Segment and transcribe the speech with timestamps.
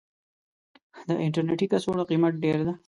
[1.07, 2.73] د انټرنيټي کڅوړو قيمت ډير ده.